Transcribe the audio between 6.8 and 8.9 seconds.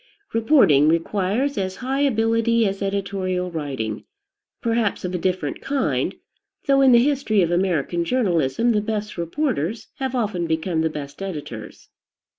in the history of American journalism the